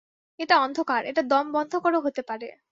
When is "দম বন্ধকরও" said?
1.23-1.99